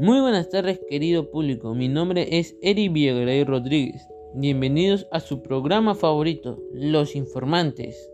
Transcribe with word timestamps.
Muy 0.00 0.18
buenas 0.20 0.48
tardes 0.48 0.80
querido 0.88 1.30
público, 1.30 1.74
mi 1.74 1.86
nombre 1.86 2.38
es 2.38 2.56
Eri 2.62 2.88
Villagaray 2.88 3.44
Rodríguez. 3.44 4.08
Bienvenidos 4.32 5.06
a 5.12 5.20
su 5.20 5.42
programa 5.42 5.94
favorito, 5.94 6.58
Los 6.72 7.14
Informantes. 7.14 8.10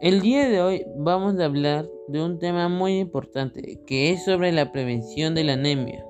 El 0.00 0.22
día 0.22 0.48
de 0.48 0.60
hoy 0.60 0.84
vamos 0.96 1.38
a 1.38 1.44
hablar 1.44 1.88
de 2.08 2.20
un 2.20 2.40
tema 2.40 2.68
muy 2.68 2.98
importante 2.98 3.78
que 3.86 4.10
es 4.10 4.24
sobre 4.24 4.50
la 4.50 4.72
prevención 4.72 5.36
de 5.36 5.44
la 5.44 5.52
anemia. 5.52 6.04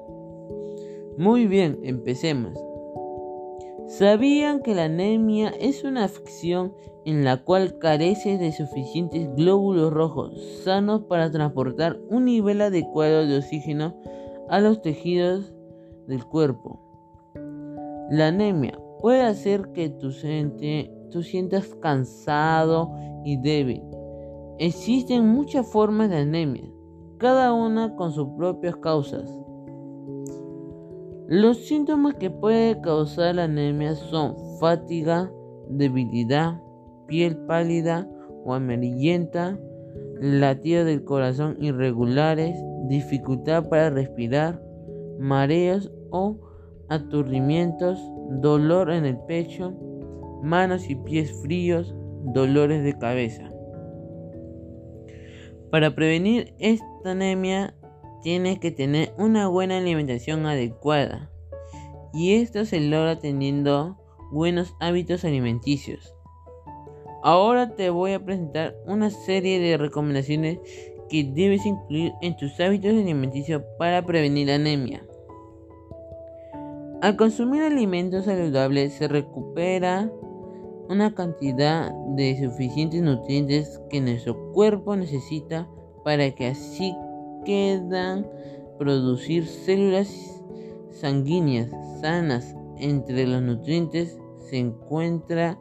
Muy 1.19 1.47
bien, 1.47 1.79
empecemos. 1.83 2.59
¿Sabían 3.89 4.63
que 4.63 4.75
la 4.75 4.85
anemia 4.85 5.53
es 5.61 5.85
una 5.85 6.05
afección 6.05 6.73
en 7.05 7.27
la 7.27 7.45
cual 7.45 7.79
carece 7.79 8.39
de 8.39 8.53
suficientes 8.53 9.29
glóbulos 9.37 9.93
rojos 9.93 10.33
sanos 10.65 11.03
para 11.03 11.31
transportar 11.31 11.99
un 12.09 12.25
nivel 12.25 12.63
adecuado 12.63 13.27
de 13.27 13.37
oxígeno 13.37 13.95
a 14.49 14.61
los 14.61 14.83
tejidos 14.83 15.53
del 16.07 16.25
cuerpo. 16.25 16.81
La 18.11 18.29
anemia 18.29 18.79
puede 19.01 19.23
hacer 19.23 19.73
que 19.73 19.91
tú, 19.91 20.11
sientas 20.11 21.75
cansado 21.81 22.93
y 23.25 23.37
débil. 23.41 23.83
Existen 24.59 25.27
muchas 25.27 25.67
formas 25.67 26.11
de 26.11 26.17
anemia, 26.17 26.69
cada 27.19 27.53
una 27.53 27.95
con 27.97 28.13
sus 28.13 28.29
propias 28.37 28.77
causas. 28.77 29.31
Los 31.29 31.59
síntomas 31.67 32.15
que 32.15 32.31
puede 32.31 32.81
causar 32.81 33.35
la 33.35 33.45
anemia 33.45 33.95
son 33.95 34.35
fatiga, 34.59 35.31
debilidad, 35.69 36.61
piel 37.07 37.37
pálida 37.47 38.09
o 38.45 38.55
amarillenta, 38.55 39.59
latidos 40.21 40.87
del 40.87 41.05
corazón 41.05 41.57
irregulares, 41.61 42.57
dificultad 42.89 43.69
para 43.69 43.91
respirar, 43.91 44.63
mareos 45.19 45.93
o 46.11 46.39
aturdimientos, 46.89 47.99
dolor 48.41 48.91
en 48.91 49.05
el 49.05 49.19
pecho, 49.27 49.75
manos 50.43 50.89
y 50.89 50.97
pies 50.97 51.33
fríos, 51.43 51.95
dolores 52.25 52.83
de 52.83 52.99
cabeza. 52.99 53.53
Para 55.71 55.95
prevenir 55.95 56.55
esta 56.59 56.87
anemia 57.11 57.75
tienes 58.23 58.59
que 58.59 58.71
tener 58.71 59.13
una 59.19 59.49
buena 59.49 59.79
alimentación 59.79 60.47
adecuada 60.47 61.31
y 62.13 62.35
esto 62.35 62.65
se 62.65 62.81
logra 62.81 63.19
teniendo 63.19 63.97
buenos 64.33 64.75
hábitos 64.81 65.25
alimenticios. 65.25 66.15
Ahora 67.23 67.75
te 67.75 67.91
voy 67.91 68.13
a 68.13 68.25
presentar 68.25 68.77
una 68.87 69.11
serie 69.11 69.59
de 69.59 69.77
recomendaciones 69.77 70.59
que 71.09 71.25
debes 71.25 71.67
incluir 71.67 72.13
en 72.21 72.37
tus 72.37 72.59
hábitos 72.61 72.91
alimenticios 72.91 73.63
para 73.79 74.05
prevenir 74.05 74.51
anemia. 74.51 75.03
Al 77.01 77.17
consumir 77.17 77.63
alimentos 77.63 78.25
saludables 78.25 78.93
se 78.93 79.09
recupera 79.09 80.11
una 80.89 81.15
cantidad 81.15 81.93
de 82.17 82.39
suficientes 82.43 83.03
nutrientes 83.03 83.81
que 83.91 84.01
nuestro 84.01 84.53
cuerpo 84.53 84.97
necesita 84.97 85.69
para 86.05 86.31
que 86.33 86.49
así 86.49 86.95
quedan 87.45 88.27
producir 88.79 89.47
células 89.47 90.43
sanguíneas 90.91 91.71
sanas. 92.01 92.55
Entre 92.79 93.27
los 93.27 93.43
nutrientes 93.43 94.19
se 94.49 94.59
encuentra 94.59 95.59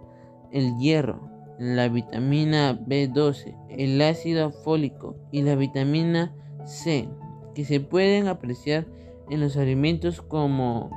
el 0.52 0.78
hierro, 0.78 1.20
la 1.60 1.88
vitamina 1.90 2.80
B12, 2.80 3.56
el 3.70 4.02
ácido 4.02 4.52
fólico 4.52 5.16
y 5.32 5.42
la 5.42 5.56
vitamina 5.56 6.34
C, 6.66 7.10
que 7.56 7.66
se 7.66 7.80
pueden 7.80 8.28
apreciar 8.28 8.86
en 9.30 9.40
los 9.40 9.58
alimentos 9.58 10.22
como 10.22 10.90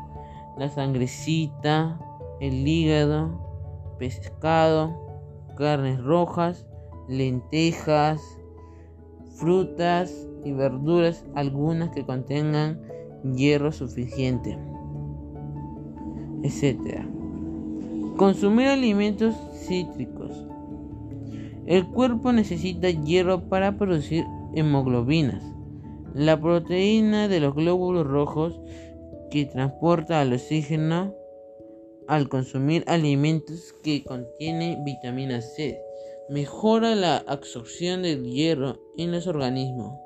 la 0.58 0.68
sangrecita, 0.68 1.98
el 2.40 2.66
hígado, 2.66 3.96
pescado, 3.98 4.94
carnes 5.56 6.02
rojas, 6.02 6.66
lentejas, 7.08 8.20
frutas 9.36 10.28
y 10.44 10.52
verduras, 10.52 11.24
algunas 11.34 11.90
que 11.90 12.04
contengan 12.04 12.80
hierro 13.34 13.72
suficiente, 13.72 14.58
etc. 16.42 17.06
Consumir 18.16 18.68
alimentos 18.68 19.34
cítricos. 19.66 20.30
El 21.66 21.86
cuerpo 21.86 22.32
necesita 22.32 22.90
hierro 22.90 23.48
para 23.48 23.76
producir 23.78 24.24
hemoglobinas, 24.54 25.42
la 26.14 26.40
proteína 26.40 27.28
de 27.28 27.40
los 27.40 27.54
glóbulos 27.54 28.06
rojos 28.06 28.60
que 29.30 29.46
transporta 29.46 30.20
el 30.22 30.32
oxígeno 30.32 31.14
al 32.08 32.28
consumir 32.28 32.82
alimentos 32.88 33.72
que 33.84 34.02
contienen 34.02 34.84
vitamina 34.84 35.40
C. 35.40 35.80
Mejora 36.28 36.94
la 36.94 37.18
absorción 37.18 38.02
del 38.02 38.24
hierro 38.24 38.78
en 38.98 39.12
los 39.12 39.26
organismos. 39.26 39.98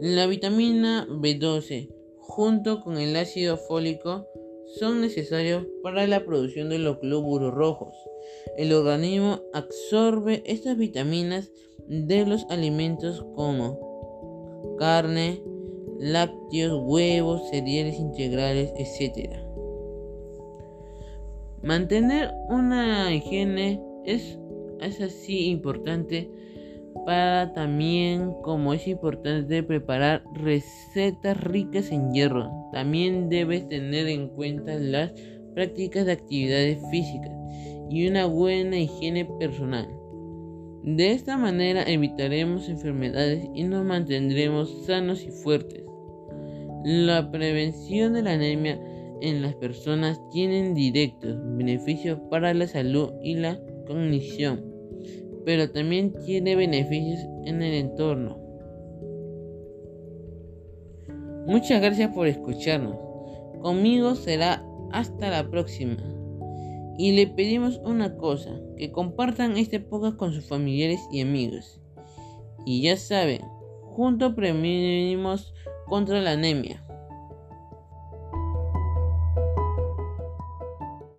La 0.00 0.26
vitamina 0.26 1.06
B12 1.08 1.92
junto 2.18 2.80
con 2.80 2.98
el 2.98 3.16
ácido 3.16 3.56
fólico 3.56 4.28
son 4.76 5.00
necesarios 5.00 5.66
para 5.82 6.06
la 6.06 6.24
producción 6.24 6.68
de 6.68 6.78
los 6.78 7.00
glóbulos 7.00 7.54
rojos. 7.54 7.94
El 8.56 8.72
organismo 8.72 9.40
absorbe 9.52 10.42
estas 10.46 10.76
vitaminas 10.76 11.50
de 11.86 12.26
los 12.26 12.44
alimentos 12.50 13.24
como 13.34 14.76
carne, 14.78 15.42
lácteos, 15.98 16.80
huevos, 16.84 17.48
cereales 17.50 17.98
integrales, 17.98 18.72
etc. 18.76 19.36
Mantener 21.62 22.30
una 22.48 23.12
higiene 23.12 23.82
es, 24.04 24.38
es 24.80 25.00
así 25.00 25.48
importante 25.48 26.30
también 27.08 28.34
como 28.42 28.74
es 28.74 28.86
importante 28.86 29.62
preparar 29.62 30.22
recetas 30.34 31.42
ricas 31.42 31.90
en 31.90 32.12
hierro. 32.12 32.50
También 32.72 33.28
debes 33.28 33.66
tener 33.68 34.08
en 34.08 34.28
cuenta 34.28 34.74
las 34.74 35.12
prácticas 35.54 36.06
de 36.06 36.12
actividades 36.12 36.78
físicas 36.90 37.32
y 37.90 38.08
una 38.08 38.26
buena 38.26 38.78
higiene 38.78 39.24
personal. 39.24 39.88
De 40.84 41.12
esta 41.12 41.36
manera 41.38 41.82
evitaremos 41.84 42.68
enfermedades 42.68 43.48
y 43.54 43.64
nos 43.64 43.84
mantendremos 43.84 44.84
sanos 44.84 45.24
y 45.24 45.30
fuertes. 45.30 45.84
La 46.84 47.30
prevención 47.30 48.12
de 48.12 48.22
la 48.22 48.32
anemia 48.32 48.80
en 49.20 49.42
las 49.42 49.54
personas 49.54 50.20
tiene 50.30 50.74
directos 50.74 51.38
beneficios 51.56 52.20
para 52.30 52.54
la 52.54 52.66
salud 52.66 53.12
y 53.22 53.34
la 53.34 53.58
cognición, 53.86 54.77
pero 55.48 55.70
también 55.70 56.12
tiene 56.26 56.56
beneficios 56.56 57.20
en 57.46 57.62
el 57.62 57.72
entorno. 57.72 58.36
Muchas 61.46 61.80
gracias 61.80 62.14
por 62.14 62.26
escucharnos. 62.26 62.98
Conmigo 63.62 64.14
será 64.14 64.62
hasta 64.92 65.30
la 65.30 65.48
próxima. 65.48 65.96
Y 66.98 67.12
le 67.12 67.28
pedimos 67.28 67.80
una 67.82 68.14
cosa, 68.18 68.60
que 68.76 68.92
compartan 68.92 69.56
este 69.56 69.80
podcast 69.80 70.18
con 70.18 70.34
sus 70.34 70.44
familiares 70.44 71.00
y 71.10 71.22
amigos. 71.22 71.80
Y 72.66 72.82
ya 72.82 72.98
saben, 72.98 73.40
juntos 73.94 74.34
prevenimos 74.34 75.54
contra 75.86 76.20
la 76.20 76.32
anemia. 76.32 76.86